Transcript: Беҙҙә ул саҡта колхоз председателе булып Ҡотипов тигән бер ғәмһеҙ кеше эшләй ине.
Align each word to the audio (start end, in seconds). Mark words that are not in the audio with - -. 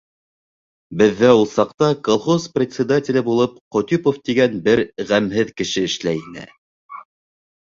Беҙҙә 1.01 1.27
ул 1.41 1.45
саҡта 1.51 1.89
колхоз 2.07 2.47
председателе 2.55 3.23
булып 3.27 3.59
Ҡотипов 3.77 4.17
тигән 4.31 4.59
бер 4.69 4.83
ғәмһеҙ 5.13 5.55
кеше 5.63 5.85
эшләй 5.91 6.25
ине. 6.27 6.49